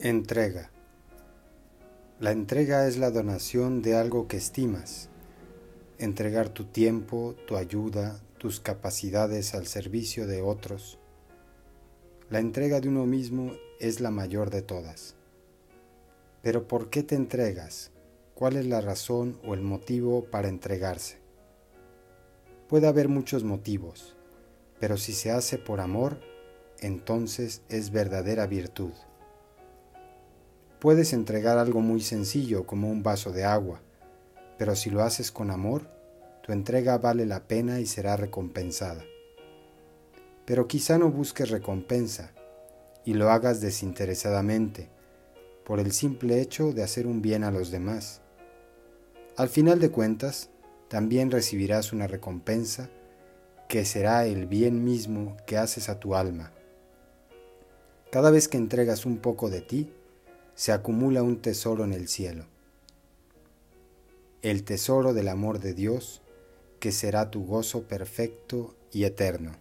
[0.00, 0.70] Entrega.
[2.20, 5.08] La entrega es la donación de algo que estimas.
[5.98, 11.00] Entregar tu tiempo, tu ayuda, tus capacidades al servicio de otros.
[12.30, 15.16] La entrega de uno mismo es la mayor de todas.
[16.42, 17.90] Pero ¿por qué te entregas?
[18.36, 21.18] ¿Cuál es la razón o el motivo para entregarse?
[22.68, 24.14] Puede haber muchos motivos,
[24.78, 26.20] pero si se hace por amor,
[26.78, 28.92] entonces es verdadera virtud.
[30.80, 33.80] Puedes entregar algo muy sencillo como un vaso de agua,
[34.58, 35.90] pero si lo haces con amor,
[36.42, 39.04] tu entrega vale la pena y será recompensada.
[40.44, 42.30] Pero quizá no busques recompensa
[43.04, 44.88] y lo hagas desinteresadamente,
[45.64, 48.20] por el simple hecho de hacer un bien a los demás.
[49.36, 50.48] Al final de cuentas,
[50.88, 52.88] también recibirás una recompensa
[53.68, 56.52] que será el bien mismo que haces a tu alma.
[58.10, 59.92] Cada vez que entregas un poco de ti,
[60.58, 62.44] se acumula un tesoro en el cielo,
[64.42, 66.20] el tesoro del amor de Dios,
[66.80, 69.52] que será tu gozo perfecto y eterno.